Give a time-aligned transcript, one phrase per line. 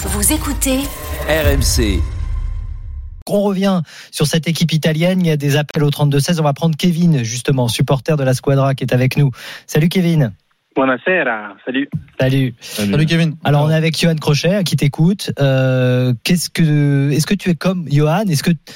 [0.00, 0.78] Vous écoutez
[1.28, 2.00] RMC.
[3.26, 5.20] On revient sur cette équipe italienne.
[5.22, 6.38] Il y a des appels au 32-16.
[6.38, 9.32] On va prendre Kevin, justement, supporter de la Squadra, qui est avec nous.
[9.66, 10.32] Salut Kevin.
[10.76, 11.88] Buonasera, salut.
[12.20, 12.54] Salut.
[12.60, 13.34] Salut Kevin.
[13.42, 15.32] Alors on est avec Johan Crochet hein, qui t'écoute.
[15.40, 18.26] Euh, qu'est-ce que, est-ce que tu es comme Johan?
[18.28, 18.72] Est-ce que tu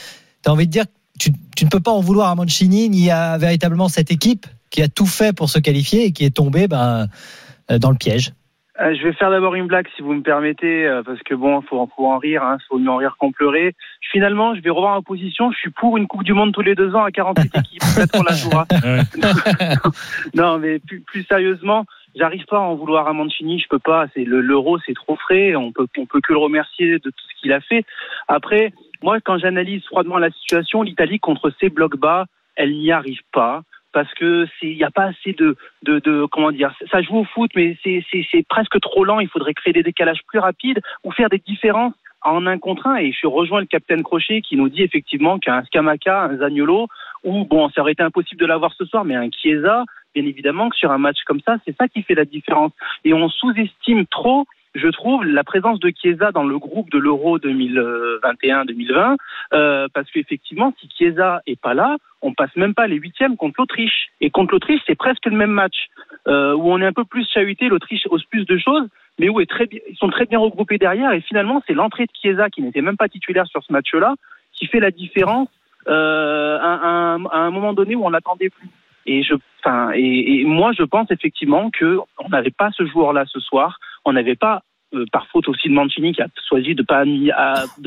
[0.46, 3.12] as envie de dire que tu, tu ne peux pas en vouloir à Mancini ni
[3.12, 6.66] à véritablement cette équipe qui a tout fait pour se qualifier et qui est tombée
[6.66, 7.06] ben,
[7.70, 8.32] euh, dans le piège?
[8.80, 11.60] Euh, je vais faire d'abord une blague si vous me permettez, euh, parce que bon,
[11.60, 13.74] faut, faut en rire, hein, faut mieux en rire qu'en pleurer.
[14.10, 15.52] Finalement, je vais revoir ma position.
[15.52, 17.82] Je suis pour une Coupe du Monde tous les deux ans à 48 équipes.
[17.96, 18.66] Peut-être qu'on la jouera.
[20.34, 21.84] non, mais plus, plus sérieusement,
[22.16, 23.58] j'arrive pas à en vouloir à Mancini.
[23.58, 24.06] Je peux pas.
[24.14, 25.54] C'est le- l'euro, c'est trop frais.
[25.54, 27.84] On peut, on peut que le remercier de tout ce qu'il a fait.
[28.28, 32.24] Après, moi, quand j'analyse froidement la situation, l'Italie contre ses blocs bas,
[32.56, 33.62] elle n'y arrive pas.
[33.92, 37.24] Parce que il n'y a pas assez de, de, de, comment dire, ça joue au
[37.24, 39.20] foot, mais c'est presque trop lent.
[39.20, 42.96] Il faudrait créer des décalages plus rapides ou faire des différences en un contre un.
[42.96, 46.88] Et je rejoins le capitaine Crochet qui nous dit effectivement qu'un Scamaca, un Zagnolo,
[47.24, 49.84] ou bon, ça aurait été impossible de l'avoir ce soir, mais un Chiesa,
[50.14, 52.72] bien évidemment que sur un match comme ça, c'est ça qui fait la différence.
[53.04, 57.38] Et on sous-estime trop, je trouve, la présence de Chiesa dans le groupe de l'Euro
[57.38, 59.16] 2021-2020,
[59.52, 63.56] euh, parce qu'effectivement, si Chiesa est pas là, on passe même pas les huitièmes contre
[63.58, 64.08] l'Autriche.
[64.20, 65.88] Et contre l'Autriche, c'est presque le même match,
[66.28, 68.88] euh, où on est un peu plus chahuté, l'Autriche ose plus de choses,
[69.18, 71.12] mais où est très ils sont très bien regroupés derrière.
[71.12, 74.14] Et finalement, c'est l'entrée de Chiesa, qui n'était même pas titulaire sur ce match-là,
[74.52, 75.48] qui fait la différence
[75.88, 78.68] euh, à, un- moment donné où on l'attendait plus.
[79.04, 79.34] Et je,
[79.94, 83.80] et, et moi, je pense effectivement que on n'avait pas ce joueur-là ce soir.
[84.04, 84.62] On n'avait pas,
[84.94, 87.04] euh, par faute aussi de Mancini, qui a choisi de pas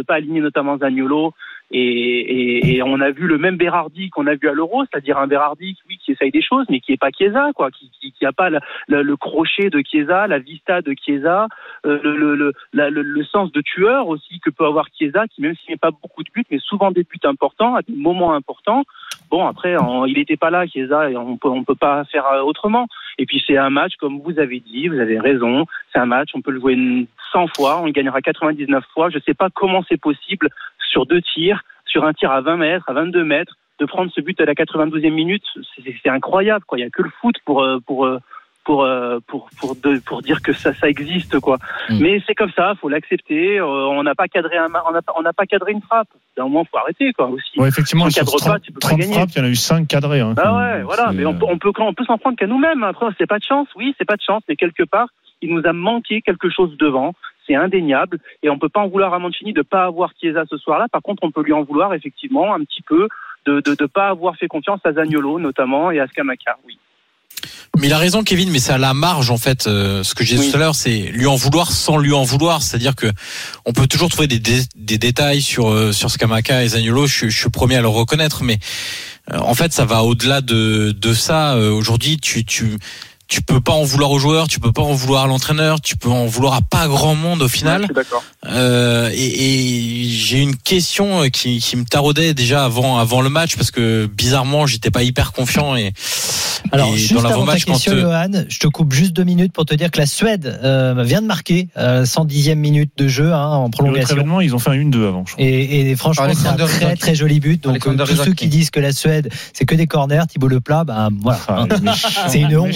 [0.08, 1.34] pas aligner notamment Zaniolo.
[1.72, 5.76] Et, on a vu le même Berardi qu'on a vu à l'Euro, c'est-à-dire un Berardi
[5.90, 8.32] oui, qui essaye des choses, mais qui est pas Chiesa, quoi, qui qui, qui a
[8.32, 11.48] pas le crochet de Chiesa, la vista de Chiesa,
[11.86, 15.42] euh, le, le, la- le, le sens de tueur aussi que peut avoir Chiesa, qui
[15.42, 18.34] même s'il met pas beaucoup de buts, mais souvent des buts importants, à des moments
[18.34, 18.84] importants.
[19.30, 19.76] Bon, après,
[20.08, 22.88] il n'était pas là, Chiesa, et on peut, on peut pas faire euh, autrement.
[23.18, 26.30] Et puis c'est un match, comme vous avez dit, vous avez raison, c'est un match,
[26.34, 29.10] on peut le jouer une- 100 fois, on le gagnera 99 fois.
[29.10, 30.50] Je sais pas comment c'est possible
[30.90, 34.22] sur deux tirs, sur un tir à 20 mètres, à 22 mètres, de prendre ce
[34.22, 35.44] but à la 92e minute.
[36.02, 36.78] C'est incroyable, quoi.
[36.78, 38.20] Il y a que le foot pour euh, pour euh,
[38.66, 41.58] pour euh, pour pour, de- pour dire que ça ça existe, quoi.
[41.90, 42.00] Mm.
[42.02, 43.60] Mais c'est comme ça, faut l'accepter.
[43.60, 46.10] Euh, on n'a pas cadré un, on n'a pas, on n'a pas cadré une frappe.
[46.36, 47.28] D'un moment, faut arrêter, quoi.
[47.30, 47.58] Aussi.
[47.58, 49.14] Ouais, effectivement, sur cadre pas, 30, tu peux pas 30 gagner.
[49.14, 50.20] frappes, il y en a eu 5 cadrés.
[50.20, 50.34] hein.
[50.38, 51.12] Ah ouais, voilà.
[51.14, 52.84] Mais on peut, on peut, on peut s'en prendre qu'à nous-mêmes.
[52.84, 53.68] Après, c'est pas de chance.
[53.78, 55.08] Oui, c'est pas de chance, mais quelque part,
[55.42, 57.14] il nous a manqué quelque chose devant.
[57.48, 58.20] C'est indéniable.
[58.42, 60.88] Et on peut pas en vouloir à Mancini de pas avoir Chiesa ce soir-là.
[60.92, 63.08] Par contre, on peut lui en vouloir effectivement un petit peu
[63.46, 66.58] de de, de pas avoir fait confiance à Zagnolo notamment et à Scamaca.
[66.66, 66.80] Oui.
[67.78, 69.68] Mais il a raison, Kevin, mais c'est à la marge, en fait.
[69.68, 70.50] euh, ce que j'ai dit Oui.
[70.50, 72.64] tout à l'heure, c'est lui en vouloir sans lui en vouloir.
[72.64, 73.08] C'est-à-dire que
[73.66, 77.06] on peut toujours trouver des, dé- des détails sur, euh, sur Scamaca et Zaniolo.
[77.06, 78.60] Je, suis- je suis premier à le reconnaître, mais
[79.34, 81.56] euh, en fait, ça va au-delà de, de ça.
[81.56, 82.78] Euh, Aujourd'hui, tu, tu,
[83.28, 85.98] tu peux pas en vouloir aux joueurs, tu peux pas en vouloir à l'entraîneur, tu
[85.98, 87.88] peux en vouloir à pas grand monde au final.
[88.46, 93.30] Euh, et, et j'ai une question euh, qui, qui me taraudait déjà avant avant le
[93.30, 95.94] match parce que bizarrement j'étais pas hyper confiant et,
[96.72, 99.66] Alors, et juste dans avant ta question, Johan, je te coupe juste deux minutes pour
[99.66, 103.48] te dire que la Suède euh, vient de marquer euh, 110e minute de jeu hein,
[103.48, 104.42] en prolongation.
[104.42, 105.44] ils ont fait un 1-2 avant, je crois.
[105.44, 107.64] Et, et franchement, c'est un très très joli but.
[107.64, 110.84] Donc euh, tous ceux qui disent que la Suède c'est que des corners, Thibaut Leplat,
[110.84, 111.66] ben voilà, Ah,
[112.28, 112.74] c'est une honte.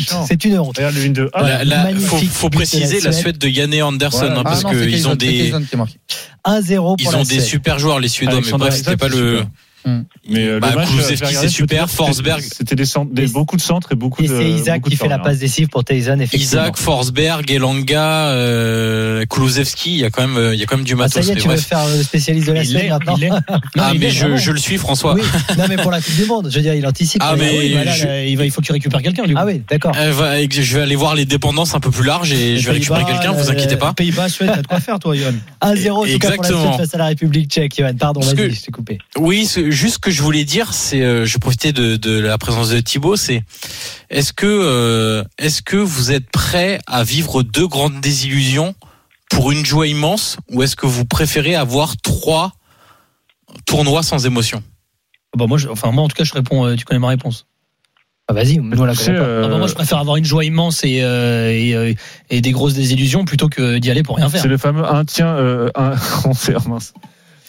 [0.47, 0.47] Méchant.
[0.47, 0.77] C'est une honte.
[0.77, 1.29] Regarde le 1-2.
[1.33, 3.37] Ah, faut, préciser la Suède.
[3.37, 5.99] De Yanné Anderson hein, parce qu'ils ont des Kayson qui a marqué.
[6.45, 9.43] 1-0 pour ils la ont des super joueurs les Suédois mais bref c'était pas le
[9.83, 9.91] super.
[9.91, 10.03] Hmm.
[10.29, 11.15] Mais euh, Bah, c'est
[11.49, 12.41] super, c'était- Forsberg.
[12.41, 14.37] C'était des, centres- des- Et- beaucoup de centres et beaucoup Et de.
[14.37, 15.31] c'est Isaac qui fait la corners.
[15.31, 16.61] passe décisive pour Tyson, effectivement.
[16.63, 20.75] Isaac, Forsberg, Elanga, euh, Kulusevski, il y a quand même euh, il y a quand
[20.77, 21.27] même du Ah, ça matos.
[21.27, 23.29] y est, mais tu veux faire le spécialiste de la l'est, maintenant il l'est.
[23.29, 23.37] Non,
[23.77, 25.13] Ah il mais est je, le suis François.
[25.13, 25.21] Oui,
[25.57, 27.21] non mais pour la Coupe du Monde, je veux dire, il anticipe.
[27.23, 29.23] Ah, mais oui, voilà, je- là, il, va, il faut qu'il récupère quelqu'un.
[29.23, 29.39] du coup.
[29.41, 29.93] Ah oui, d'accord.
[29.97, 30.11] Euh,
[30.49, 33.31] je vais aller voir les dépendances un peu plus larges et je vais récupérer quelqu'un,
[33.31, 33.93] vous euh, inquiétez pas.
[33.93, 36.49] Pays-Bas, Suède, t'as de quoi faire, toi, Yohan 1-0 en tout cas pour la.
[36.49, 37.93] Suède face à la République tchèque, Johan.
[37.99, 38.97] Pardon, vas-y, que- je t'ai coupé.
[39.17, 42.69] Oui, juste ce que je voulais dire, c'est, euh, je profitais de, de la présence
[42.69, 43.43] de Thibaut, c'est,
[44.09, 48.75] est-ce que, euh, est-ce que vous êtes prêt à vivre deux grandes désillusions
[49.29, 52.53] pour une joie immense ou est-ce que vous préférez avoir trois
[53.65, 54.63] tournois sans émotion?
[55.37, 56.65] Bah moi, je, enfin moi en tout cas, je réponds.
[56.65, 57.45] euh, tu connais ma réponse.
[58.27, 59.01] Ah, Vas-y, on la pas.
[59.09, 61.93] euh, Ah bah, moi, je préfère avoir une joie immense et euh, et, euh,
[62.29, 64.41] et des grosses désillusions plutôt que d'y aller pour rien faire.
[64.41, 65.93] C'est le fameux un tien, euh, un,
[66.25, 66.93] on sait, mince.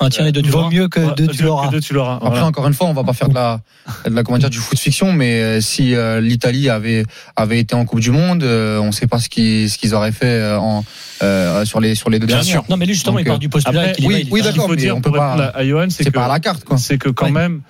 [0.03, 1.67] Un tiens et deux tu Vaut mieux que Ouais, deux, tu l'auras.
[1.69, 2.15] que deux, tu l'auras.
[2.17, 2.47] Après, Voilà.
[2.47, 3.61] encore une fois, on va pas faire de la,
[4.07, 7.05] de la comment dire, du foot fiction, mais euh, si euh, l'Italie avait
[7.37, 10.13] avait été en Coupe du Monde, euh, on sait pas ce qu'ils ce qu'ils auraient
[10.13, 10.85] fait en
[11.23, 12.53] euh, sur les sur les deux Bien dernières.
[12.63, 12.65] sûr.
[12.71, 14.71] Non mais lui justement Donc, il part du postulat après, oui, il oui, qu'il d'accord,
[14.71, 16.79] mais dire on peut pas- répondre à Johan, c'est pas à la carte, quoi.
[16.79, 17.33] c'est que quand Ouais.
[17.33, 17.61] même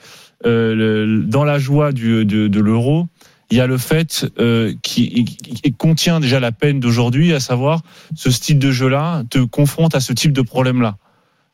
[0.46, 3.08] euh, le- dans la joie du, de, de l'euro,
[3.50, 7.80] il y a le fait euh, qui, qui contient déjà la peine d'aujourd'hui, à savoir
[8.14, 10.96] ce style de jeu-là te confronte à ce type de problème-là.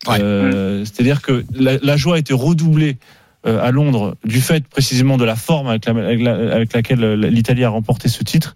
[0.08, 2.98] Euh, C'est-à-dire que la, joie a été redoublée
[3.46, 8.08] euh, à Londres du fait précisément de la forme avec laquelle euh, l'Italie a remporté
[8.08, 8.54] ce titre.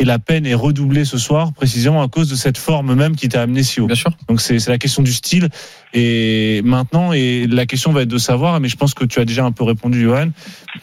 [0.00, 3.28] Et la peine est redoublée ce soir précisément à cause de cette forme même qui
[3.28, 3.86] t'a amené si haut.
[3.86, 4.10] Bien sûr.
[4.28, 5.48] Donc c'est la question du style.
[5.92, 9.24] Et maintenant, et la question va être de savoir, mais je pense que tu as
[9.24, 10.30] déjà un peu répondu, Johan,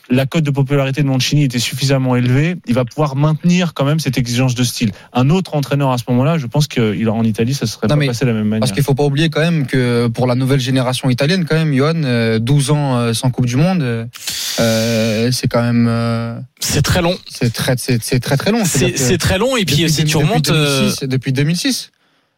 [0.09, 2.55] la cote de popularité de Mancini était suffisamment élevée.
[2.65, 4.91] Il va pouvoir maintenir quand même cette exigence de style.
[5.11, 8.23] Un autre entraîneur à ce moment-là, je pense qu'en Italie, ça serait Non, pas passé
[8.23, 8.61] de la même manière.
[8.61, 11.73] Parce qu'il faut pas oublier quand même que pour la nouvelle génération italienne, quand même,
[11.73, 14.05] Johan, euh, 12 ans euh, sans Coupe du Monde, euh,
[14.59, 17.17] euh, c'est quand même, euh, C'est très long.
[17.29, 18.63] c'est très, c'est très très long.
[18.65, 20.49] C'est que très long et puis depuis si tu depuis remontes.
[20.49, 21.91] euh, 2006, depuis 2006.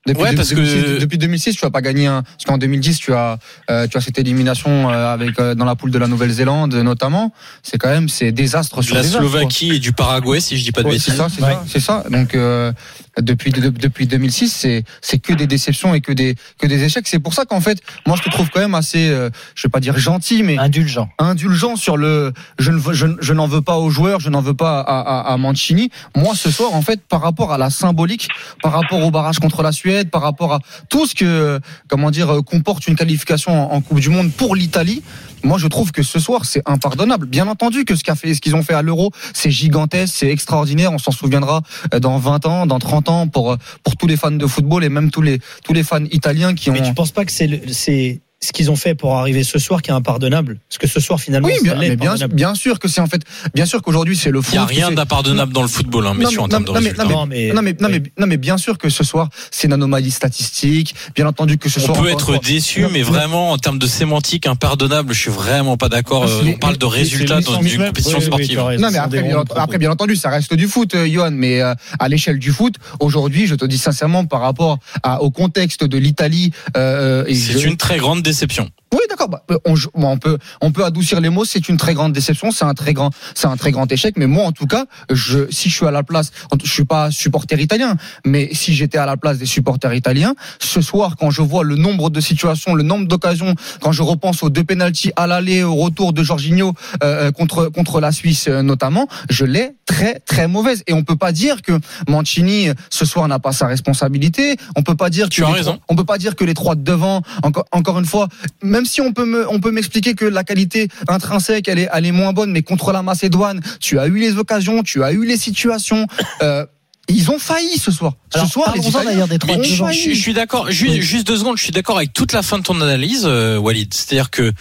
[0.05, 2.23] Depuis, Ouais, parce que- 2006, depuis 2006, tu as pas gagné un.
[2.23, 3.37] Parce qu'en 2010, tu as,
[3.69, 7.31] euh, tu as cette élimination euh, avec euh, dans la poule de la Nouvelle-Zélande notamment.
[7.63, 9.29] C'est quand même c'est désastre sur la désastre, quoi.
[9.29, 11.15] Slovaquie et du Paraguay, si je dis pas de Ouais, c'est bêtises.
[11.15, 11.53] ça, c'est Ouais.
[11.53, 12.03] ça, c'est ça.
[12.09, 12.73] Donc euh,
[13.21, 17.07] depuis de- depuis 2006, c'est c'est que des déceptions et que des que des échecs.
[17.07, 19.71] C'est pour ça qu'en fait, moi je te trouve quand même assez, euh, je vais
[19.71, 21.09] pas dire gentil, mais Indulgent.
[21.19, 22.33] indulgent sur le.
[22.59, 24.99] Je ne veux, je, je n'en veux pas aux joueurs, je n'en veux pas à,
[24.99, 25.89] à, à Mancini.
[26.15, 28.27] Moi, ce soir, en fait, par rapport à la symbolique,
[28.61, 30.59] par rapport au barrage contre la Suède, par rapport à
[30.89, 34.55] tout ce que, comment dire, euh, comporte une qualification en, en Coupe du Monde pour
[34.55, 35.03] l'Italie.
[35.43, 37.25] Moi, je trouve que ce soir, c'est impardonnable.
[37.27, 40.29] Bien entendu que ce qu'a fait, ce qu'ils ont fait à l'Euro, c'est gigantesque, c'est
[40.29, 40.91] extraordinaire.
[40.91, 41.61] On s'en souviendra
[41.93, 44.83] euh, dans 20 ans, dans 30 ans, pour euh, pour tous les fans de football
[44.83, 46.73] et même tous les tous les fans italiens qui ont.
[46.73, 49.81] Mais tu penses pas que c'est c'est ce qu'ils ont fait pour arriver ce soir
[49.81, 52.87] qui est impardonnable Parce que ce soir finalement Oui, bien, mais bien, bien sûr que
[52.87, 53.21] c'est en fait,
[53.53, 54.53] bien sûr qu'aujourd'hui c'est le Il foot.
[54.53, 56.73] n'y a rien d'impardonnable dans le football, hein, Non, messieurs, en mais- termes de non,
[56.73, 57.03] mais- résultats.
[57.05, 59.29] non, mais- Non mais Non mais, non, mais, non mais bien sûr que ce soir
[59.51, 60.95] c'est une anomalie statistique.
[61.15, 61.93] Bien entendu que ce On soir.
[61.97, 65.19] peut encore une être fois- déçu, Non, mais vraiment en termes de sémantique impardonnable, je
[65.21, 66.23] suis vraiment pas d'accord.
[66.27, 68.57] Euh, Mais- On parle de résultats dans une compétition sportive.
[68.79, 72.09] Non mais après bien, après entendu ça reste du foot euh, Johan mais euh, à
[72.09, 76.51] l'échelle du foot aujourd'hui je te dis sincèrement par rapport à- au contexte de l'Italie
[76.77, 78.69] euh, C'est une très grande déception.
[78.93, 79.29] Oui, d'accord.
[79.29, 81.45] bah, on, bon, on peut, on peut adoucir les mots.
[81.45, 82.51] C'est une très grande déception.
[82.51, 84.15] C'est un très grand, c'est un très grand échec.
[84.17, 86.31] Mais moi, en tout cas, je, si je suis à la place,
[86.63, 87.95] je suis pas supporter italien,
[88.25, 91.75] mais si j'étais à la place des supporters italiens, ce soir, quand je vois le
[91.75, 95.75] nombre de situations, le nombre d'occasions, quand je repense aux deux pénalties à l'aller, au
[95.75, 100.83] retour de Jorginho euh, contre contre la Suisse euh, notamment, je l'ai très très mauvaise.
[100.87, 101.73] Et on peut pas dire que
[102.07, 104.55] Mancini ce soir n'a pas sa responsabilité.
[104.75, 105.71] On peut pas dire Tu que as raison.
[105.73, 108.22] trois- on peut pas dire que les trois de devant, encore encore une fois,
[108.61, 112.05] même si on peut me, on peut m'expliquer que la qualité intrinsèque elle est, elle
[112.05, 115.25] est moins bonne, mais contre la Macédoine, tu as eu les occasions, tu as eu
[115.25, 116.07] les situations.
[116.41, 116.65] Euh,
[117.09, 118.13] ils ont failli ce soir.
[118.33, 120.71] Alors, ce soir, les d'ailleurs des trois je, je- je suis d'accord.
[120.71, 121.57] Juste, juste deux secondes.
[121.57, 123.93] Je suis d'accord avec toute la fin de ton analyse, euh, Walid.
[123.93, 124.53] C'est-à-dire que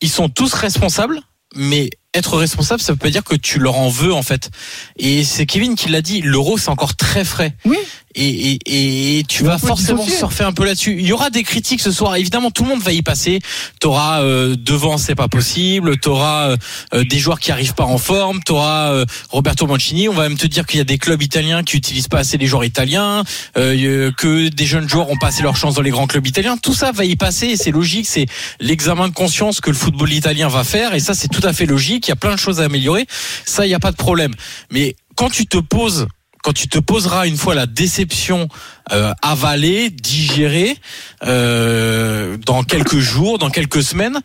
[0.00, 1.20] ils sont tous responsables,
[1.56, 4.50] mais être responsable, ça pas dire que tu leur en veux en fait.
[4.98, 6.20] Et c'est Kevin qui l'a dit.
[6.20, 7.54] L'euro, c'est encore très frais.
[7.64, 7.78] Oui.
[8.14, 10.18] Et, et, et tu vas peut forcément dissocier.
[10.18, 10.96] surfer un peu là-dessus.
[10.98, 12.16] Il y aura des critiques ce soir.
[12.16, 13.38] Évidemment, tout le monde va y passer.
[13.78, 15.98] T'auras euh, devant, c'est pas possible.
[15.98, 16.56] T'auras
[16.94, 18.42] euh, des joueurs qui arrivent pas en forme.
[18.42, 20.08] T'auras euh, Roberto Mancini.
[20.08, 22.38] On va même te dire qu'il y a des clubs italiens qui utilisent pas assez
[22.38, 23.22] les joueurs italiens,
[23.56, 26.56] euh, que des jeunes joueurs ont pas assez leur chance dans les grands clubs italiens.
[26.56, 27.56] Tout ça va y passer.
[27.56, 28.06] C'est logique.
[28.08, 28.26] C'est
[28.58, 30.94] l'examen de conscience que le football italien va faire.
[30.94, 32.07] Et ça, c'est tout à fait logique.
[32.08, 33.06] Il y a plein de choses à améliorer.
[33.44, 34.32] Ça, il y a pas de problème.
[34.70, 36.06] Mais quand tu te poses
[36.42, 38.48] quand tu te poseras une fois la déception
[38.92, 40.76] euh, avalée, digérée,
[41.24, 44.20] euh, dans quelques jours, dans quelques semaines,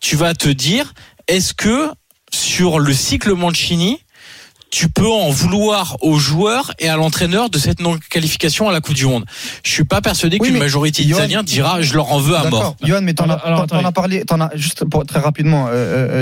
[0.00, 0.94] tu vas te dire,
[1.28, 1.90] est-ce que
[2.32, 4.00] sur le cycle Mancini,
[4.70, 8.94] tu peux en vouloir aux joueurs et à l'entraîneur de cette non-qualification à la Coupe
[8.94, 9.24] du Monde.
[9.64, 12.76] Je suis pas persuadé Oui, qu'une majorité d'Italiens dira je leur en veux à mort.
[12.84, 15.70] Johan, mais t'en as, parlé, t'en as juste pour, très rapidement, euh,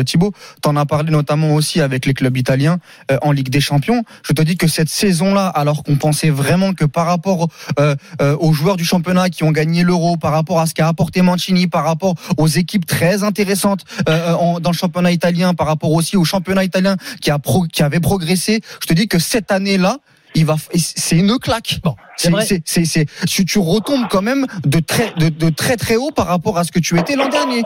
[0.01, 2.79] euh, Thibaut, t'en as parlé notamment aussi avec les clubs italiens
[3.11, 4.05] euh, en Ligue des Champions.
[4.23, 7.49] Je te dis que cette saison-là, alors qu'on pensait vraiment que par rapport
[7.81, 10.87] euh, euh, aux joueurs du championnat qui ont gagné l'Euro, par rapport à ce qu'a
[10.89, 15.67] apporté Mancini, par rapport aux équipes très intéressantes euh, en- dans le championnat italien, par
[15.67, 19.19] rapport aussi au championnat italien qui a pro, qui avait progressé, je te dis que
[19.19, 19.99] cette année-là
[20.35, 21.81] il va, c'est une claque.
[21.83, 25.77] Bon, c'est, c'est, c'est, c'est, tu, tu retombes quand même de très, de, de très
[25.77, 27.63] très haut par rapport à ce que tu étais l'an dernier.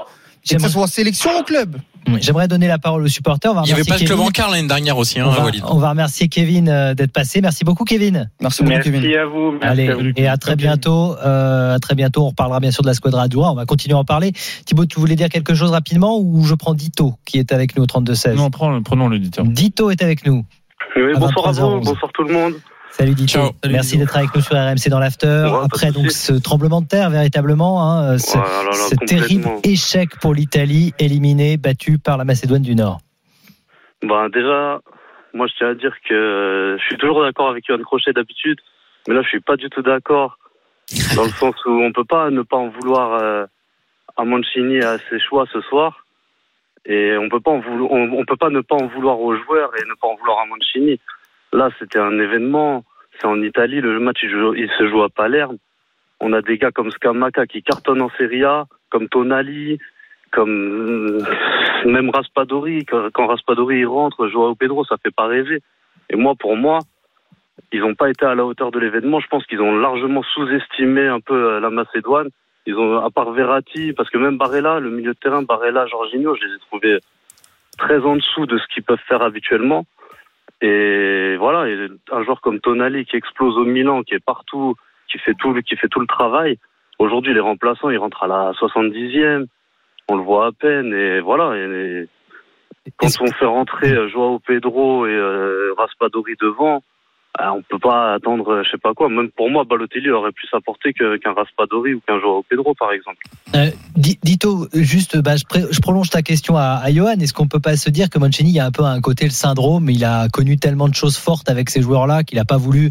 [0.48, 1.76] Que ce soit sélection ou club.
[2.20, 3.50] J'aimerais donner la parole aux supporters.
[3.50, 4.24] On va Il n'y avait pas de club Kevin.
[4.26, 5.62] en quart l'année dernière aussi, hein, on, va, Walid.
[5.68, 7.40] on va remercier Kevin euh, d'être passé.
[7.42, 8.30] Merci beaucoup, Kevin.
[8.40, 9.02] Merci beaucoup, Kevin.
[9.02, 9.50] Merci à vous.
[9.52, 10.02] Merci Allez, à vous.
[10.16, 11.16] et à très bientôt.
[11.18, 12.24] Euh, à très bientôt.
[12.24, 13.52] On reparlera bien sûr de la Squadra Adoua.
[13.52, 14.32] On va continuer à en parler.
[14.64, 17.82] Thibaut, tu voulais dire quelque chose rapidement ou je prends Dito qui est avec nous
[17.82, 19.44] au 32-16 Non, prenons, prenons l'auditeur.
[19.44, 20.44] Dito est avec nous.
[20.96, 21.70] Oui, à bonsoir à 23h11.
[21.70, 22.54] vous, bonsoir tout le monde.
[22.90, 23.32] Salut Dito.
[23.32, 23.50] Ciao.
[23.62, 25.48] Salut, Merci d'être avec nous sur RMC dans l'after.
[25.50, 29.48] Ouais, Après donc ce tremblement de terre véritablement, hein, ce, Ouais, là, là, ce terrible
[29.62, 32.98] échec pour l'Italie, éliminé, battu par la Macédoine du Nord.
[34.02, 34.80] Ben, déjà,
[35.34, 38.58] moi, je tiens à dire que euh, je suis toujours d'accord avec Johan Crochet d'habitude,
[39.06, 40.38] mais là, je suis pas du tout d'accord
[41.14, 43.46] dans le sens où on peut pas ne pas en vouloir euh,
[44.16, 46.04] à Mancini et à ses choix ce soir,
[46.86, 50.08] et on peut pas peut pas ne pas en vouloir aux joueurs et ne pas
[50.08, 50.98] en vouloir à Mancini.
[51.52, 52.84] Là, c'était un événement.
[53.18, 53.80] C'est en Italie.
[53.80, 55.58] Le match, il, il se joue à Palerme.
[56.20, 59.78] On a des gars comme Scamacca qui cartonnent en Serie A, comme Tonali,
[60.30, 61.22] comme euh,
[61.86, 62.84] même Raspadori.
[62.84, 65.60] Quand, Raspadori rentre, Joao Pedro, ça fait pas rêver.
[66.10, 66.80] Et moi, pour moi,
[67.72, 69.20] ils n'ont pas été à la hauteur de l'événement.
[69.20, 72.28] Je pense qu'ils ont largement sous-estimé un peu euh, la Macédoine.
[72.70, 76.34] Ils ont, à part Verratti, parce que même Barella, le milieu de terrain, Barella, Jorginho,
[76.36, 76.98] je les ai trouvés
[77.78, 79.86] très en dessous de ce qu'ils peuvent faire habituellement.
[80.62, 84.74] Et voilà, et un joueur comme Tonali qui explose au Milan, qui est partout,
[85.10, 86.58] qui fait tout, le- qui fait tout le travail.
[86.98, 89.46] Aujourd'hui, les remplaçants, ils rentrent à la 70e.
[90.08, 90.92] On le voit à peine.
[90.92, 91.56] Et voilà.
[91.56, 92.08] Et,
[92.98, 96.82] quand Est-ce- on fait rentrer Joao Pedro et euh, Raspadori devant,
[97.40, 99.08] euh, on peut pas attendre, je sais pas quoi.
[99.08, 102.92] Même pour moi, Balotelli aurait pu s'apporter que- qu'un Raspadori ou qu'un Joao Pedro, par
[102.92, 103.18] exemple.
[103.56, 107.18] Euh, Di- Dito, juste, bah, je, prolonge ta question à, à Johan.
[107.20, 109.24] Est-ce qu'on peut pas se dire que Mancini, il y a un peu un côté
[109.24, 112.56] le syndrome, il a connu tellement de choses fortes avec ces joueurs-là qu'il n'a pas
[112.58, 112.90] voulu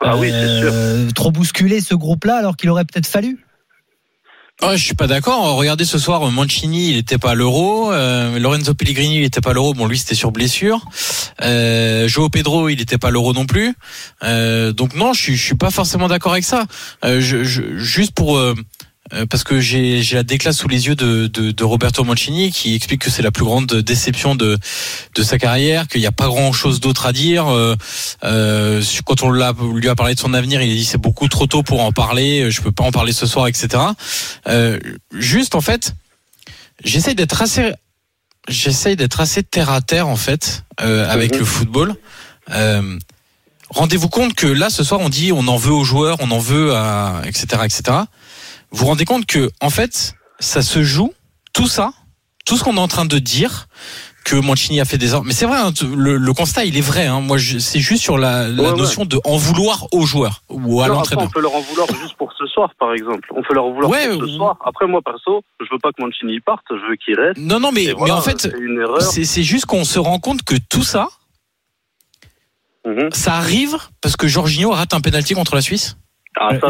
[0.00, 0.70] Ah oui, c'est sûr.
[0.72, 3.43] euh, trop bousculer ce groupe-là alors qu'il aurait peut-être fallu?
[4.62, 5.56] Ouais, je suis pas d'accord.
[5.56, 7.92] Regardez ce soir, Mancini, il était pas l'Euro.
[7.92, 9.74] Euh, Lorenzo Pellegrini, il était pas l'Euro.
[9.74, 10.80] Bon, lui, c'était sur blessure.
[11.42, 13.74] Euh, Joao Pedro, il était pas à l'Euro non plus.
[14.22, 16.66] Euh, donc non, je suis, je suis pas forcément d'accord avec ça.
[17.04, 18.40] Euh, juste pour
[19.30, 23.02] parce que j'ai la déclasse sous les yeux de, de, de Roberto Mancini qui explique
[23.02, 24.58] que c'est la plus grande déception de
[25.14, 27.46] de sa carrière, qu'il n'y a pas grand chose d'autre à dire.
[27.48, 27.76] Euh,
[28.24, 31.46] euh, quand on lui a parlé de son avenir, il a dit c'est beaucoup trop
[31.46, 32.50] tôt pour en parler.
[32.50, 33.68] Je peux pas en parler ce soir, etc.
[34.48, 34.78] Euh,
[35.12, 35.94] juste en fait,
[36.84, 37.72] j'essaye d'être assez,
[38.48, 41.38] j'essaye d'être assez terre à terre en fait euh, avec Mhm.
[41.40, 41.94] le football.
[42.50, 42.98] Euh,
[43.70, 46.38] Rendez-vous compte que là ce soir on dit on en veut aux joueurs, on en
[46.38, 47.82] veut à etc etc.
[48.74, 51.12] Vous vous rendez compte que en fait ça se joue
[51.52, 51.92] tout ça,
[52.44, 53.68] tout ce qu'on est en train de dire
[54.24, 55.12] que Mancini a fait des.
[55.24, 57.06] Mais c'est vrai, hein, le, le constat il est vrai.
[57.06, 57.20] Hein.
[57.20, 58.76] Moi c'est juste sur la, la Ouais, ouais.
[58.78, 61.26] notion de en vouloir aux joueurs ou à l'entraîneur.
[61.26, 63.28] on peut leur en vouloir juste pour ce soir, par exemple.
[63.36, 64.56] On peut leur en vouloir Ouais, pour ce soir.
[64.64, 67.38] Après, moi, perso, je veux pas que Mancini parte, je veux qu'il reste.
[67.38, 68.48] Non non mais en fait
[69.00, 71.08] c'est juste qu'on se rend compte que tout ça
[72.86, 73.08] Mhm.
[73.12, 75.96] ça arrive parce que Jorginho rate un penalty contre la Suisse.
[76.36, 76.68] Ah, ça,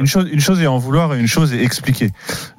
[0.00, 2.10] une, chose, une chose est en vouloir et une chose est expliquer.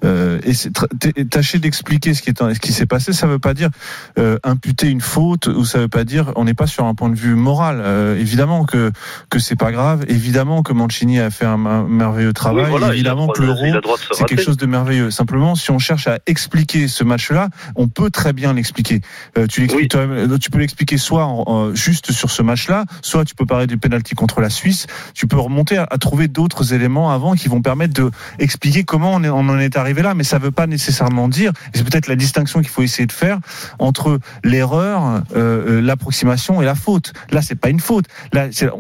[0.04, 3.12] Euh, et tâcher d'expliquer ce qui est ce qui s'est passé.
[3.12, 3.70] Ça veut pas dire
[4.18, 7.10] euh, imputer une faute ou ça veut pas dire on n'est pas sur un point
[7.10, 7.82] de vue moral.
[7.84, 8.92] Euh, évidemment que
[9.30, 10.06] que c'est pas grave.
[10.08, 12.64] Évidemment que Mancini a fait un, merveilleux travail.
[12.66, 13.66] oui, voilà, évidemment que l'euro
[14.14, 15.12] c'est quelque chose de merveilleux.
[15.12, 19.02] Simplement, si on cherche à expliquer ce match-là, on peut très bien l'expliquer.
[19.38, 20.00] Euh, tu l'expliques Oui.
[20.02, 23.78] euh, tu peux l'expliquer soit en- juste sur ce match-là, soit tu peux parler du
[23.78, 24.88] penalty contre la Suisse.
[25.14, 29.16] Tu peux remonter à, à trouver d'autres éléments avant qui vont permettre de expliquer comment
[29.16, 30.14] on, en est arrivé là.
[30.14, 31.52] Mais ça veut pas nécessairement dire.
[31.74, 33.40] et C'est peut-être la distinction qu'il faut essayer de faire
[33.80, 37.14] entre l'erreur, euh, euh, l'approximation et la faute.
[37.32, 38.06] Là, c'est pas une faute.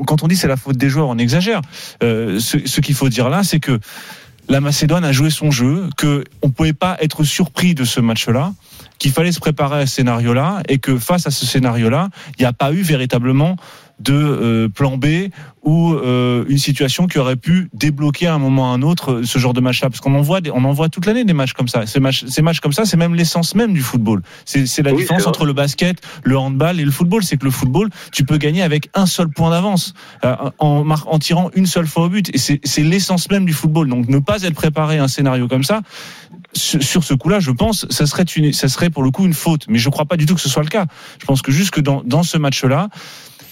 [0.05, 1.61] Quand on dit c'est la faute des joueurs, on exagère.
[2.03, 3.79] Euh, ce ce qu'il faut dire là, c'est que
[4.47, 8.53] la Macédoine a joué son jeu, que on pouvait pas être surpris de ce match-là,
[8.99, 12.45] qu'il fallait se préparer à ce scénario-là, et que face à ce scénario-là, il n'y
[12.45, 13.57] a pas eu véritablement
[13.99, 15.29] de euh, plan B
[15.63, 19.11] ou euh, une situation qui aurait pu débloquer à un moment ou à un autre
[19.13, 21.33] euh, ce genre de match-là, parce qu'on en voit, on en voit toute l'année des
[21.33, 21.85] matchs comme ça.
[21.85, 24.21] Ces matchs, ces matchs comme ça, c'est même l'essence même du football.
[24.45, 27.45] C'est c'est la Oui, différence entre le basket, le handball et le football, c'est que
[27.45, 31.65] le football, tu peux gagner avec un seul point d'avance euh, en, en tirant une
[31.65, 32.29] seule fois au but.
[32.35, 33.89] Et c'est c'est l'essence même du football.
[33.89, 35.81] Donc ne pas être préparé à un scénario comme ça,
[36.53, 39.65] sur ce coup-là, je pense, ça serait, une, ça serait pour le coup une faute.
[39.67, 40.85] Mais je crois pas du tout que ce soit le cas.
[41.19, 42.89] Je pense que juste que dans, dans ce match-là,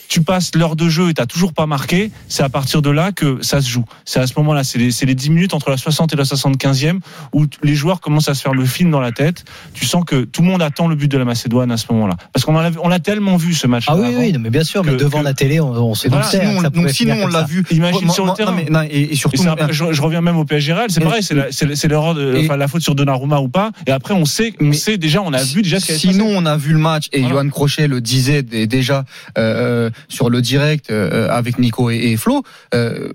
[0.07, 3.12] tu passes l'heure de jeu et t'as toujours pas marqué, c'est à partir de là
[3.12, 3.86] que ça se joue.
[4.05, 7.00] C'est à ce moment-là, c'est les, les 10 minutes entre la 60 et la 75e
[7.33, 9.43] où les joueurs commencent à se faire le film dans la tête.
[9.74, 12.15] Tu sens que tout le monde attend le but de la Macédoine à ce moment-là.
[12.31, 13.86] Parce qu'on on l'a tellement vu ce match.
[13.88, 16.07] Ah oui, oui, non, mais bien sûr, mais devant que- la télé, on, on se
[16.07, 17.63] Et donc, doutait, sinon, hein, on- que ça donc, sinon, on l'a vu.
[17.72, 18.51] Imagine Moi- sur le terrain.
[18.51, 20.89] non, mais- non, et, et Et surtout, après, je, je reviens même au PSG Real,
[20.91, 23.72] c'est pareil, c'est l'erreur de, Et- enfin, la faute sur Donnarumma ou pas.
[23.88, 26.57] Et après, on sait, on sait déjà, on a vu déjà ce Sinon, on a
[26.57, 27.36] vu le match et Voilà.
[27.36, 29.05] Johan Crochet le disait dé- déjà
[29.38, 32.43] euh, sur le direct euh, avec Nico et, et Flo.
[32.73, 33.09] euh,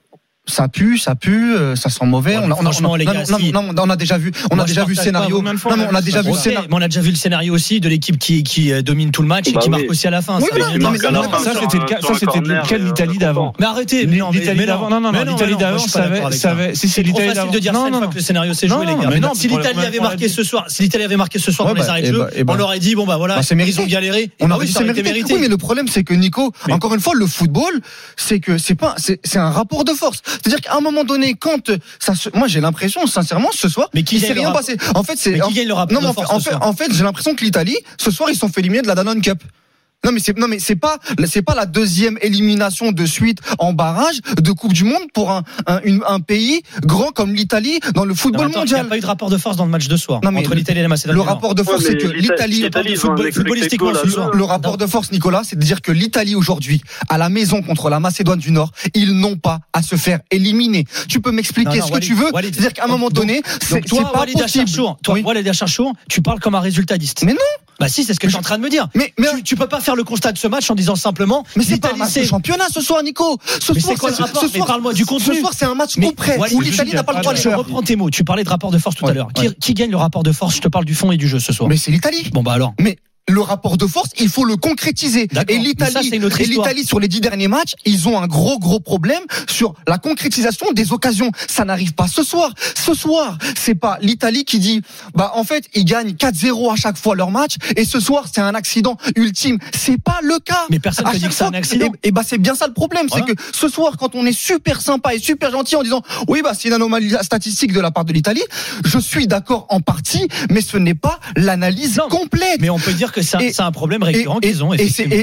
[0.48, 2.36] ça pue, ça pue, euh, ça sent mauvais.
[2.38, 3.90] Ouais, on, a, on, a, franchement, on a- les non, gars, non, si- non, on
[3.90, 5.38] a déjà vu, on Moi, a déjà vu le scénario.
[5.38, 6.68] de Non, on mais a on a déjà vu le scénario.
[6.70, 9.22] mais on a déjà vu le scénario aussi de l'équipe qui, qui euh, domine tout
[9.22, 9.76] le match et Bah qui oui.
[9.76, 10.38] marque aussi à la fin.
[10.40, 13.18] Oui, Ça, non, mais- non, ça, c'était le cas- ça, c'était quelle et, euh, l'Italie
[13.18, 15.98] d'avant Mais arrêtez, non, L'Italie d'avant, non, non, non, l'Italie non, d'avant, je suis pas
[15.98, 17.52] ça d'accord avait, avec ça avait, si c'est C'est trop l'Italie facile d'avant.
[17.52, 18.12] de dire ça Non, une non, fois non.
[18.12, 19.08] que le scénario s'est Non, joué, les non, gars.
[19.10, 21.74] mais non, Si l'Italie avait marqué ce soir, si l'Italie avait marqué ce soir dans
[21.74, 22.54] les bah, arrêts de jeu, bah, bah.
[22.56, 23.80] on aurait dit bon bah voilà, Bah, c'est ils mérité.
[23.82, 24.30] ont galéré.
[24.40, 25.34] On bah aurait dit c'est mérité.
[25.34, 27.80] Oui, mais le problème, c'est que Nico, encore une fois, le football,
[28.16, 30.22] c'est que c'est pas, c'est c'est un rapport de force.
[30.42, 34.02] C'est-à-dire qu'à un moment donné, quand ça se, moi j'ai l'impression, sincèrement, ce soir, Mais
[34.02, 34.76] qui s'est rien passé.
[34.94, 35.48] En fait, c'est en-
[36.28, 38.86] en fait, en fait, j'ai l'impression que l'Italie, ce soir, ils sont fait éliminer de
[38.88, 39.42] la Danone Cup.
[40.04, 43.72] Non mais c'est non mais c'est pas c'est pas la deuxième élimination de suite en
[43.72, 48.04] barrage de Coupe du Monde pour un un, une- un pays grand comme l'Italie dans
[48.04, 48.88] le Non, football attends, Il n'y a mondial.
[48.88, 50.78] pas eu de rapport de force dans le match de soir Non, mais entre l'Italie
[50.78, 51.16] et la Macédoine.
[51.16, 52.62] Le rapport de force, Ouais, c'est que l'Italie,
[52.96, 54.30] football- footballistiquement, ce soir.
[54.32, 57.90] le rapport de force, Nicolas, c'est de dire que l'Italie aujourd'hui, à la maison contre
[57.90, 60.84] la Macédoine du Nord, ils n'ont pas à se faire éliminer.
[61.08, 62.30] Tu peux m'expliquer Non, non, ce que Walid, tu veux?
[62.32, 64.70] C'est-à-dire qu'à un moment donné, c'est pas Walid possible.
[65.02, 65.18] Toi.
[65.24, 67.24] Walid Acharchour, tu parles comme un résultatiste.
[67.24, 67.38] Mais non.
[67.80, 68.88] Bah si, c'est ce que je suis en train de me dire.
[68.96, 69.12] Mais
[69.44, 71.92] tu peux pas faire le constat de ce match en disant simplement mais c'est pas
[71.94, 73.38] un match de championnat ce soir, Nico.
[73.58, 75.34] Ce Mais soir, c'est quoi le rapport ce soir- parle-moi du contenu.
[75.34, 77.82] Ce soir, c'est un match Walid, où l'Italie n'a pas le droit de je reprends
[77.82, 78.10] tes mots.
[78.10, 79.28] Tu parlais de rapport de force tout à l'heure.
[79.60, 80.56] Qui gagne le rapport de force?
[80.56, 81.68] Je te parle du fond et du jeu ce soir.
[81.70, 82.28] Mais c'est l'Italie.
[82.32, 82.74] Bon bah alors.
[82.80, 85.28] Mais le rapport de force, il faut le concrétiser.
[85.48, 89.98] Et l'Italie, sur les dix derniers matchs, ils ont un gros gros problème sur la
[89.98, 91.30] concrétisation des occasions.
[91.46, 92.52] Ça n'arrive pas ce soir.
[92.74, 94.82] Ce soir, c'est pas l'Italie qui dit,
[95.14, 98.40] bah en fait, ils gagnent 4-0 à chaque fois leur match, et ce soir, c'est
[98.40, 99.58] un accident ultime.
[99.76, 100.64] C'est pas le cas.
[100.70, 101.92] Mais personne ne dit que c'est un accident.
[102.02, 103.26] Et, et bah c'est bien ça le problème, Voilà.
[103.28, 106.40] c'est que ce soir, quand on est super sympa et super gentil en disant, oui
[106.42, 108.42] bah c'est une anomalie statistique de la part de l'Italie,
[108.84, 112.60] je suis d'accord en partie, mais ce n'est pas l'analyse complète.
[112.60, 114.72] Mais on peut dire que c'est un- Et- c'est un problème récurrent et- qu'ils ont.
[114.72, 115.22] et c'est bien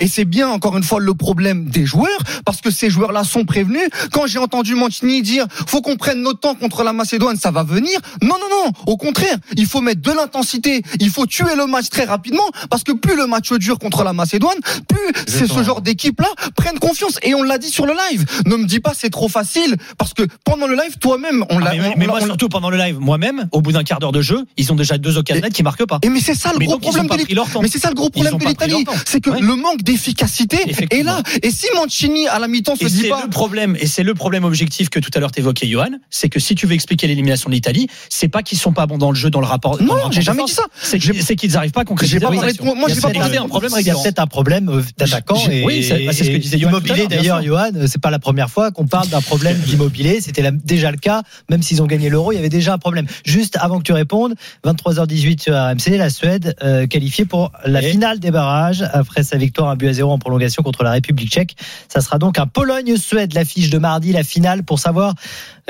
[0.00, 2.08] et, c'est encore une fois le problème des joueurs
[2.44, 3.88] parce que ces joueurs-là sont prévenus.
[4.12, 7.62] Quand j'ai entendu Mancini dire faut qu'on prenne notre temps contre la Macédoine, ça va
[7.62, 7.98] venir.
[8.22, 11.88] Non non non, au contraire, il faut mettre de l'intensité, il faut tuer le match
[11.88, 15.80] très rapidement parce que plus le match dure contre la Macédoine, plus c'est ce genre
[15.80, 18.24] d'équipe-là prennent confiance et on l'a dit sur le live.
[18.46, 21.74] Ne me dis pas c'est trop facile parce que pendant le live toi-même on Ah,
[21.74, 24.44] l'a mais, moi, surtout pendant le live, moi-même, au bout d'un quart d'heure de jeu,
[24.56, 25.98] ils ont déjà deux occasions nettes qui marquent pas.
[26.02, 27.60] et mais c'est ça le Mais gros donc, problème de.
[27.62, 29.40] Mais c'est ça le gros problème de l'Italie, c'est que Ouais.
[29.40, 30.58] le manque d'efficacité
[30.90, 31.22] est là.
[31.42, 34.02] Et si Mancini à la mi-temps se Et dit c'est pas, le problème, et c'est
[34.02, 37.06] le problème objectif que tout à l'heure t'évoquais, Johan, c'est que si tu veux expliquer
[37.06, 39.80] l'élimination de l'Italie, c'est pas qu'ils sont pas bons dans le jeu, dans le rapport.
[39.82, 40.64] Non, j'ai jamais dit ça.
[40.80, 40.98] C'est
[41.36, 43.94] qu'ils n'arrivent pas à concrétiser moi, j'ai a pas parlé- un problème Il y a
[43.94, 47.42] peut-être un problème euh, d'attaquant oui, c'est- ce que disait Johan à d'ailleurs.
[47.42, 50.20] Johan, c'est pas la première fois qu'on parle d'un problème d'immobilier.
[50.20, 53.06] C'était déjà le cas, même s'ils ont gagné l'euro, il y avait déjà un problème.
[53.24, 57.90] Juste avant que tu répondes, 23h18 sur RMC, la Suède euh, qualifiée pour la Et
[57.90, 61.30] finale des barrages après sa victoire un but à zéro en prolongation contre la République
[61.30, 61.56] tchèque.
[61.88, 65.14] Ça sera donc un Pologne-Suède, l'affiche de mardi, la finale pour savoir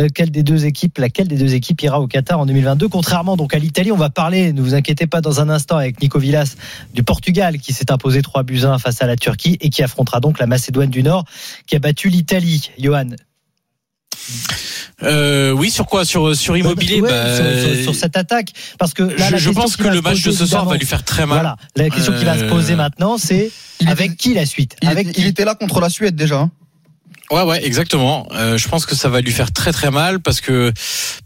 [0.00, 2.88] euh, quelle des deux équipes, laquelle des deux équipes ira au Qatar en 2022.
[2.88, 6.00] Contrairement donc à l'Italie, on va parler, ne vous inquiétez pas dans un instant avec
[6.00, 6.56] Nico Villas
[6.94, 9.82] du Portugal qui s'est imposé 3 buts à 1 face à la Turquie et qui
[9.82, 11.24] affrontera donc la Macédoine du Nord
[11.66, 12.70] qui a battu l'Italie.
[12.78, 13.10] Johan.
[15.02, 18.94] Euh, oui, sur quoi Sur sur immobilier Ouais, bah, sur, sur- sur cette attaque parce
[18.94, 20.86] que là, je, la je question pense que le match de ce soir va lui
[20.86, 21.36] faire très mal.
[21.40, 23.50] Voilà, la question qui va se Euh, poser maintenant c'est
[23.86, 26.38] avec était, qui la suite il, Avec était- il était là contre la Suède déjà.
[26.40, 26.50] hein.
[27.32, 28.28] Ouais, ouais, exactement.
[28.36, 30.72] Euh, je pense que ça va lui faire très très mal parce que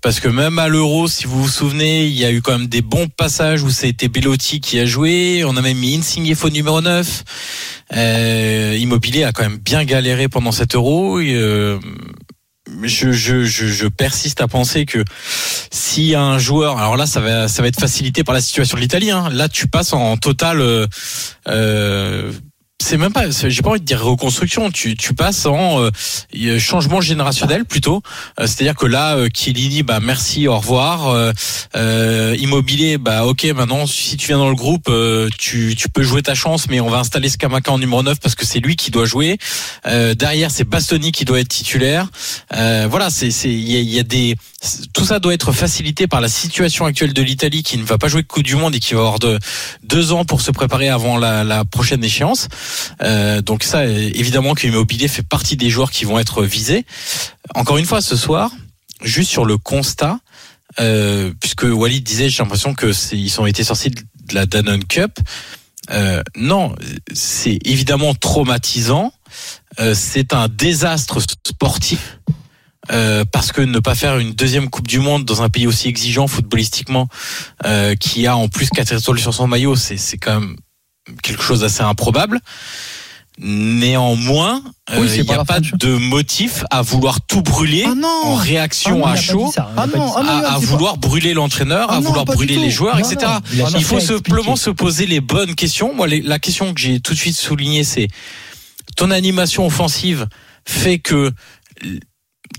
[0.01, 2.69] parce que même à l'Euro, si vous vous souvenez, il y a eu quand même
[2.69, 5.45] des bons passages où c'était Bellotti qui a joué.
[5.47, 7.23] On a même mis Insigne faux numéro 9.
[7.95, 11.21] Euh, Immobilier a quand même bien galéré pendant cet Euro.
[11.21, 11.79] Et, euh,
[12.83, 15.05] je, je, je, je persiste à penser que
[15.71, 18.83] si un joueur, alors là ça va ça va être facilité par la situation de
[18.83, 19.11] l'Italie.
[19.11, 19.29] Hein.
[19.31, 20.61] Là tu passes en total.
[20.61, 20.87] Euh,
[21.49, 22.33] euh,
[22.81, 24.71] c'est même pas, j'ai pas envie de dire reconstruction.
[24.71, 28.03] Tu, tu passes en euh, changement générationnel plutôt.
[28.39, 31.09] Euh, C'est-à-dire que là, euh, Chiellini, bah merci, au revoir.
[31.09, 31.33] Euh,
[31.77, 36.03] euh, immobilier, bah ok, maintenant si tu viens dans le groupe, euh, tu, tu peux
[36.03, 38.77] jouer ta chance, mais on va installer Scamaca en numéro 9 parce que c'est lui
[38.77, 39.39] qui doit jouer.
[39.85, 42.09] Derrière, c'est Bastoni qui doit être titulaire.
[42.51, 44.37] Voilà, c'est c'est il y a, y a des
[44.93, 48.09] tout ça doit être facilité par la situation actuelle de l'Italie qui ne va pas
[48.09, 49.39] jouer Coupe du Monde et qui va avoir de,
[49.83, 52.49] deux ans pour se préparer avant la, la prochaine échéance.
[53.03, 56.85] Euh, donc ça, évidemment que l'immobilier fait partie des joueurs qui vont être visés.
[57.55, 58.51] Encore une fois, ce soir,
[59.03, 60.21] juste sur le constat,
[60.79, 65.19] euh, puisque Walid disait, j'ai l'impression que ils ont été sortis de la Danone Cup.
[65.91, 66.75] Euh, non,
[67.13, 69.13] c'est évidemment traumatisant.
[69.95, 72.19] C'est un désastre sportif.
[73.33, 76.27] Parce que ne pas faire une deuxième Coupe du Monde dans un pays aussi exigeant
[76.27, 77.09] footballistiquement,
[78.01, 80.57] qui a en plus quatre étoiles sur son maillot, c'est quand même
[81.23, 82.41] quelque chose d'assez improbable.
[83.43, 88.35] Néanmoins, euh, Oui, il n'y a pas de motif à vouloir tout brûler Ah en
[88.35, 91.89] réaction Ah non, à chaud, ça, Ah non, ah non, à, pas- vouloir brûler l'entraîneur,
[91.91, 93.17] Ah à vouloir brûler les joueurs, etc.
[93.77, 95.95] il faut simplement se poser les bonnes questions.
[95.95, 98.09] Moi, les- la question que j'ai tout de suite soulignée, c'est
[98.97, 100.27] ton animation offensive
[100.67, 101.33] fait que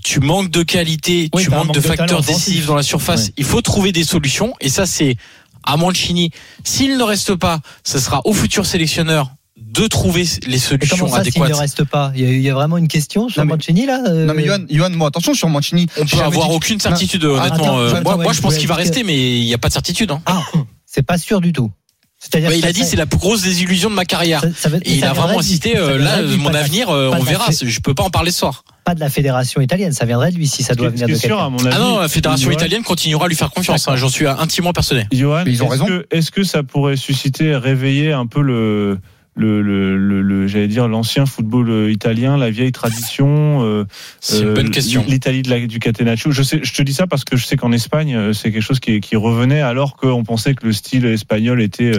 [0.02, 3.26] tu manques de qualité, Oui, tu manques manque de facteurs décisifs dans la surface.
[3.26, 3.32] Ouais.
[3.36, 5.16] Il faut trouver des solutions et ça, c'est
[5.64, 6.30] à Mancini.
[6.64, 11.24] S'il ne reste pas, ce sera au futur sélectionneur de trouver les solutions comment ça,
[11.24, 11.50] s'il adéquates.
[11.50, 12.12] ne reste pas?
[12.14, 14.26] Il y, a, il y a vraiment une question sur Non, mais- Mancini là euh,
[14.26, 15.86] Non mais Johan, Johan, moi attention sur Mancini.
[15.98, 16.80] On peut avoir dit- aucune Non.
[16.80, 17.54] certitude, Ah, honnêtement.
[17.64, 19.54] attends, Euh, attends, moi, ouais, moi, je pense qu'il va que- rester, mais il n'y
[19.54, 20.10] a pas de certitude.
[20.10, 20.20] hein.
[20.26, 20.42] Ah,
[20.84, 21.70] c'est pas sûr du tout.
[22.18, 24.42] C'est-à-dire Bah, il a dit c'est la plus grosse désillusion de ma carrière.
[24.42, 25.76] ça- ça veut- Et il a vraiment insisté.
[25.76, 27.46] Euh, là, mon avenir, euh, on verra.
[27.50, 28.64] Je peux pas en parler ce soir.
[28.84, 31.20] Pas de la fédération italienne, ça viendrait de lui si ça doit venir de sûr,
[31.28, 31.44] quelqu'un.
[31.44, 31.68] à mon avis.
[31.72, 33.86] Ah non, la fédération Johan- italienne continuera à lui faire confiance.
[33.86, 35.04] hein, J'en suis intimement persuadé.
[35.12, 35.86] Johan, Mais ils ont raison.
[35.86, 38.98] que, est-ce que ça pourrait susciter, réveiller un peu le,
[39.34, 43.62] le, le, le- le- j'allais dire l'ancien football euh, italien, la vieille tradition.
[43.64, 43.84] euh,
[44.20, 45.04] C'est une euh, bonne question.
[45.08, 46.30] L'Italie de la, du Catenaccio.
[46.32, 48.62] Je sais, je te dis ça parce que je sais qu'en Espagne, euh, c'est quelque
[48.62, 51.92] chose qui, qui revenait alors qu'on pensait que le style espagnol était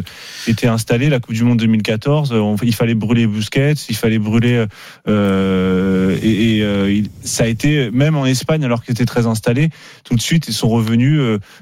[0.47, 1.09] était installé.
[1.09, 4.65] La Coupe du Monde 2014, euh, on- il fallait brûler Busquets, il fallait brûler
[5.07, 9.25] euh, et, et, euh, il- ça a été même en Espagne alors qu'ils étaient très
[9.27, 9.69] installés.
[10.03, 11.19] Tout de suite, ils sont revenus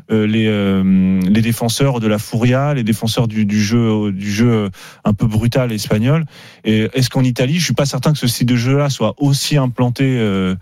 [0.10, 4.70] les euh, les défenseurs de la Furia, les défenseurs du, du jeu du jeu
[5.06, 6.26] un peu brutal espagnol.
[6.64, 9.58] Et est-ce qu'en Italie, je suis pas certain que ce style de jeu-là soit aussi
[9.58, 10.56] implanté euh,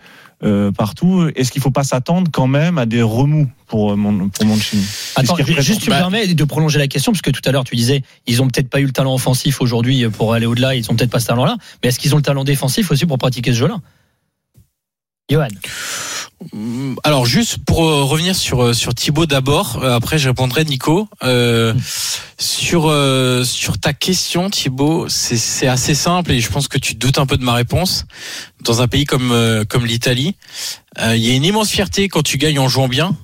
[0.44, 1.30] euh, partout?
[1.36, 4.84] Est-ce qu'il faut pas s'attendre quand même à des remous pour euh, Mon- pour Mancini?
[5.16, 7.64] Attends, juste tu me Bah- permets de prolonger la question parce que tout à l'heure
[7.66, 10.90] tu disais ils ont peut-être pas eu le talent offensif aujourd'hui pour aller au-delà, ils
[10.92, 13.52] ont peut-être pas ce talent-là, mais est-ce qu'ils ont le talent défensif aussi pour pratiquer
[13.54, 13.78] ce jeu-là?
[15.30, 15.48] Johan,
[17.04, 21.10] Alors juste pour euh, revenir sur euh, sur Thibaut d'abord, euh, après je répondrai Nico.
[21.22, 21.74] Euh,
[22.38, 26.96] sur euh, sur ta question Thibaut, c'est c'est assez simple et je pense que tu
[26.96, 28.06] doutes un peu de ma réponse.
[28.62, 30.36] Dans un pays comme euh, comme l'Italie,
[30.98, 33.16] il y a une immense fierté quand tu gagnes en jouant bien.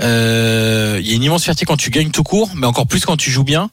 [0.00, 3.16] Il y a une immense fierté quand tu gagnes tout court, mais encore plus quand
[3.16, 3.70] tu joues bien.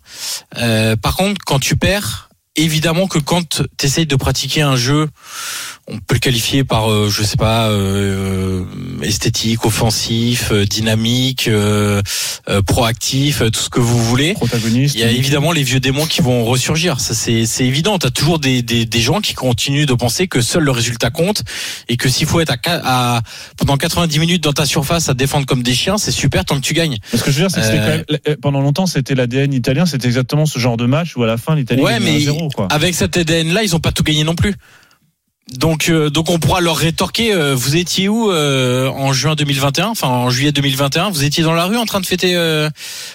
[0.56, 5.10] Par contre, quand tu perds, évidemment que quand tu essayes de pratiquer un jeu,
[5.92, 8.64] on peut le qualifier par, euh, je sais pas, euh,
[9.02, 12.02] esthétique, offensif, euh, dynamique, euh,
[12.50, 14.34] euh, proactif, euh, tout ce que vous voulez.
[14.34, 14.96] Protagoniste.
[14.96, 17.00] Il y a évidemment les vieux démons qui vont ressurgir.
[17.00, 17.98] Ça, c'est, c'est évident.
[18.00, 21.44] T'as toujours des, des, des gens qui continuent de penser que seul le résultat compte
[21.90, 23.22] et que s'il faut être à, à
[23.58, 26.62] pendant 90 minutes dans ta surface à défendre comme des chiens, c'est super tant que
[26.66, 26.98] tu gagnes.
[27.14, 29.54] Ce que je veux dire, c'est que Euh, quand même, euh, pendant longtemps, c'était l'ADN
[29.54, 32.50] italien, c'était exactement ce genre de match où à la fin, l'Italie Ouais, mais 1-0,
[32.54, 32.68] quoi.
[32.70, 34.56] avec cet ADN là, ils ont pas tout gagné non plus.
[35.58, 37.34] Donc, euh, donc on pourra leur rétorquer.
[37.34, 41.54] euh, vous étiez où euh, en juin 2021, enfin en juillet 2021 Vous étiez dans
[41.54, 42.70] la rue en train de fêter euh,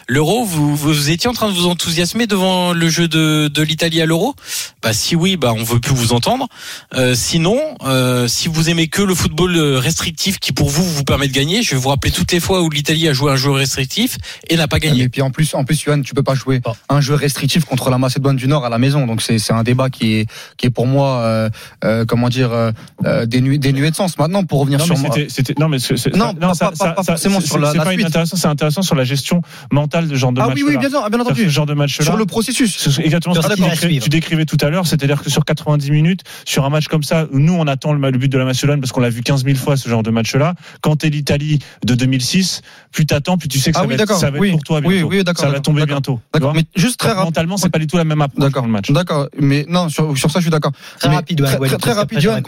[0.06, 0.44] l'Euro.
[0.44, 4.06] Vous, vous étiez en train de vous enthousiasmer devant le jeu de, de l'Italie à
[4.06, 4.34] l'Euro?
[4.82, 6.46] Bah si oui, bah on veut plus vous entendre.
[6.94, 11.28] Euh, sinon, euh, si vous aimez que le football restrictif qui pour vous vous permet
[11.28, 13.50] de gagner, je vais vous rappeler toutes les fois où l'Italie a joué un jeu
[13.50, 14.18] restrictif
[14.48, 15.04] et n'a pas gagné.
[15.04, 17.88] Et puis en plus, en plus, Johan, tu peux pas jouer un jeu restrictif contre
[17.88, 19.06] la Macédoine du Nord à la maison.
[19.06, 20.26] Donc c'est c'est un débat qui est
[20.58, 21.50] qui est pour moi euh,
[21.84, 22.72] euh, comment dire euh,
[23.04, 24.18] euh, dénué, dénué de sens.
[24.18, 26.54] Maintenant, pour revenir Non, sur mais moi, c'était, non, mais c'est, c'est- Non, ça- pas-
[26.54, 28.00] ça- pas- ça- pas ça- forcément c'est- sur la- c'est la pas suite.
[28.00, 30.56] inintéressant, c'est intéressant sur la gestion mentale de ce genre de ah match.
[30.56, 31.44] oui, oui, bien sûr, bien entendu.
[31.44, 32.04] Ce genre de match-là.
[32.04, 32.88] Sur le processus.
[32.90, 35.90] C'est exactement Sur ce que va tu décrivais tout à l'heure, c'est-à-dire que sur 90
[35.90, 38.92] minutes, sur un match comme ça, nous on attend le, but de la Macédoine parce
[38.92, 40.54] qu'on l'a vu 15 000 fois ce genre de match-là.
[40.80, 42.62] Quand t'es l'Italie de 2006,
[42.92, 44.62] plus t'attends, plus tu sais que Ah ça, oui, va, être, ça va être pour
[44.62, 45.08] toi Oui, bientôt.
[45.10, 46.20] oui, d'accord, ça va tomber d'accord.
[46.40, 46.52] bientôt.
[46.54, 47.26] Mais juste très Donc, rapide.
[47.28, 48.62] mentalement, c'est pas du tout la même approche D'accord.
[48.62, 48.90] dans le match.
[48.90, 50.72] D'accord, mais non sur, sur ça je suis d'accord.
[50.98, 51.78] très Mais rapide, très, rapide,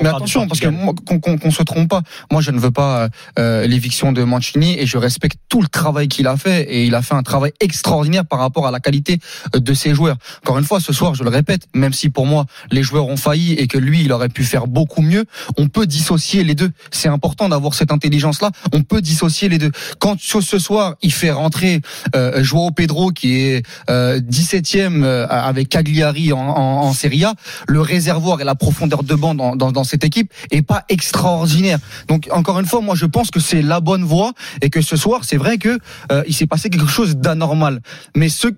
[0.02, 0.66] Mais attention, parce que
[1.04, 2.02] qu'on qu'on- qu'on se trompe pas.
[2.30, 6.08] Moi, je ne veux pas euh, l'éviction de Mancini et je respecte tout le travail
[6.08, 9.18] qu'il a fait et il a fait un travail extraordinaire par rapport à la qualité
[9.54, 10.16] euh, de ses joueurs.
[10.44, 13.16] Encore une fois, ce soir, je le répète, même si pour moi les joueurs ont
[13.16, 15.24] failli et que lui, il aurait pu faire beaucoup mieux,
[15.56, 16.70] on peut dissocier les deux.
[16.90, 18.50] C'est important d'avoir cette intelligence-là.
[18.72, 19.70] On peut dissocier les deux.
[19.98, 21.80] Quand ce soir, il fait rentrer
[22.14, 27.34] euh, Joao Pedro qui est euh, 17e euh, avec Cagliari en, en, en Serie A,
[27.66, 31.78] le réservoir et la profondeur de banc dans, cette équipe est pas extraordinaire.
[32.08, 34.32] Donc encore une fois, moi je pense que c'est la bonne voie
[34.62, 35.78] et que ce soir, c'est vrai que
[36.12, 37.80] euh, il s'est passé quelque chose d'anormal.
[38.16, 38.48] Mais ce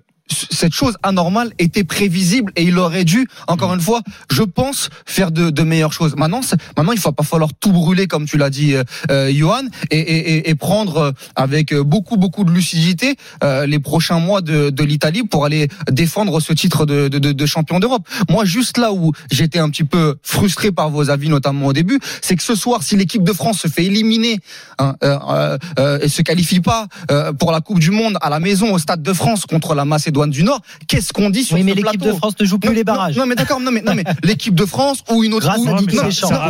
[0.51, 5.31] cette chose anormale était prévisible et il aurait dû, encore une fois, je pense, faire
[5.31, 6.15] de, de meilleures choses.
[6.15, 6.41] Maintenant,
[6.77, 9.99] maintenant, il va pas falloir tout brûler, comme tu l'as dit, euh, euh, Johan, et,
[9.99, 14.83] et, et- prendre euh, avec beaucoup, beaucoup de lucidité euh, les prochains mois de, de
[14.83, 18.07] l'Italie pour aller défendre ce titre de, de, de- champion d'Europe.
[18.29, 21.99] Moi, juste là où j'étais un petit peu frustré par vos avis, notamment au début,
[22.21, 24.39] c'est que ce soir, si l'équipe de France se fait éliminer
[24.77, 28.29] hein, euh, euh, euh, et se qualifie pas euh, pour la Coupe du Monde à
[28.29, 31.55] la maison au Stade de France contre la Macédoine du Nord, qu'est-ce qu'on dit sur
[31.57, 33.15] Oui, mais ce l'équipe plateau de France ne joue plus non, les barrages.
[33.15, 35.59] Non, non, mais d'accord, non mais non mais l'équipe de France ou une autre Grâce
[35.59, 35.81] ou, à non,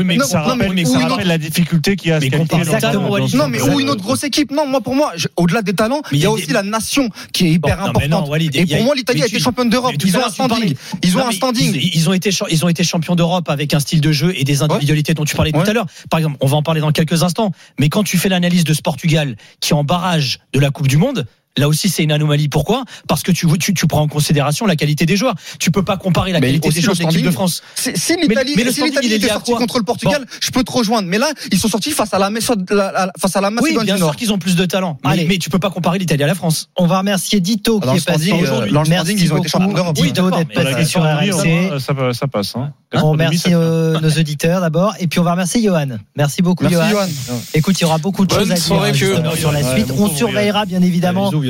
[0.04, 2.20] mais ça rappelle, mais ou ça une rappelle autre- la difficulté qu'il y a à
[2.20, 4.52] Mais Exactement, non mais ou une autre grosse équipe.
[4.52, 7.52] Non, moi pour moi, au-delà des talents, il y a aussi la nation qui est
[7.52, 8.30] hyper importante.
[8.54, 9.94] et pour moi, l'Italie a été championne d'Europe.
[10.04, 10.76] Ils ont un standing.
[11.04, 11.80] Ils ont un standing.
[11.94, 14.44] Ils, ont été cha- ils ont été champions d'Europe avec un style de jeu et
[14.44, 15.86] des individualités dont tu parlais tout à l'heure.
[16.10, 17.52] Par exemple, on va en parler dans quelques instants.
[17.80, 20.88] Mais quand tu fais l'analyse de ce Portugal qui est en barrage de la Coupe
[20.88, 21.26] du Monde.
[21.58, 22.48] Là aussi, c'est une anomalie.
[22.48, 22.86] Pourquoi?
[23.08, 25.36] Parce que tu, tu, tu prends en considération la qualité des joueurs.
[25.60, 27.32] Tu peux pas comparer la Mais qualité des joueurs de l'équipe de.
[27.32, 27.62] France.
[27.76, 28.54] Si l'Italie
[29.14, 31.08] était sortie contre le Portugal, je peux te rejoindre.
[31.10, 33.56] Mais là, ils sont sortis face à la Macédoine- la- la- face à la Oui,
[33.56, 34.98] Macédoine bien du sûr qu'ils ont plus de talent.
[35.04, 35.26] Mais, Allez.
[35.26, 36.70] mais tu peux pas comparer l'Italie à la France.
[36.78, 38.74] On va remercier Dito qui est passé euh, aujourd'hui.
[39.18, 39.98] ils ont été champions beaucoup, d'Europe.
[40.00, 41.80] Oui, Dito d'accord, d'être passé sur RMC.
[42.14, 42.56] ça passe.
[42.56, 42.74] Hein.
[42.94, 45.88] On Gastronomie, remercie euh, nos auditeurs d'abord et puis on va remercier Johan.
[46.18, 46.90] Merci beaucoup Merci Johan.
[47.28, 47.42] Johan.
[47.54, 49.94] Écoute, il y aura beaucoup de Bonne choses à dire que- justement, sur la suite.
[49.98, 51.44] On surveillera bien évidemment Bisous,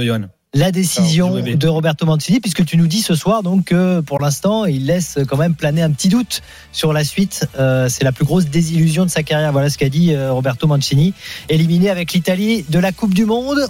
[0.53, 4.19] la décision Alors, de Roberto Mancini puisque tu nous dis ce soir donc que pour
[4.19, 6.41] l'instant il laisse quand même planer un petit doute
[6.73, 7.47] sur la suite.
[7.57, 9.51] Euh, c'est la plus grosse désillusion de sa carrière.
[9.53, 11.13] Voilà ce qu'a dit euh, Roberto Mancini.
[11.47, 13.69] Éliminé avec l'Italie de la Coupe du Monde.